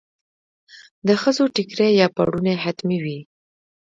د 1.07 1.09
ښځو 1.21 1.43
ټیکری 1.55 1.89
یا 1.99 2.07
پړونی 2.15 2.55
حتمي 2.63 2.99
وي. 3.05 3.19